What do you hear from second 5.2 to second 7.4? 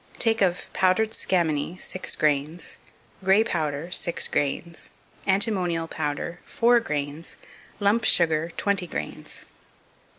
Antimonial powder 4 grains.